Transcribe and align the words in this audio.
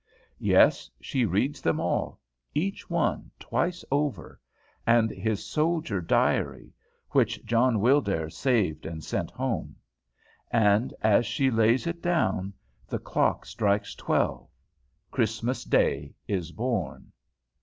Yes, 0.39 0.89
she 0.99 1.25
reads 1.25 1.61
them 1.61 1.79
all, 1.79 2.19
each 2.55 2.89
one 2.89 3.29
twice 3.37 3.85
over, 3.91 4.41
and 4.87 5.11
his 5.11 5.45
soldier 5.45 6.01
diary, 6.01 6.73
which 7.11 7.45
John 7.45 7.79
Wildair 7.79 8.31
saved 8.31 8.87
and 8.87 9.03
sent 9.03 9.29
home, 9.29 9.75
and, 10.49 10.91
as 11.03 11.27
she 11.27 11.51
lays 11.51 11.85
it 11.85 12.01
down, 12.01 12.51
the 12.87 12.97
clock 12.97 13.45
strikes 13.45 13.93
twelve. 13.93 14.49
Christmas 15.11 15.63
day 15.65 16.15
is 16.27 16.51
born! 16.51 17.11